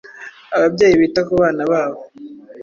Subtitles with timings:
[0.55, 1.99] Ababyeyi bita ku bana babo.